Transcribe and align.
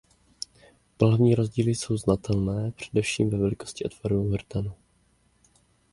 Pohlavní 0.97 1.35
rozdíly 1.35 1.75
jsou 1.75 1.97
znatelné 1.97 2.71
především 2.71 3.29
ve 3.29 3.37
velikosti 3.37 3.85
a 3.85 3.89
tvaru 3.89 4.29
hrtanu. 4.29 4.71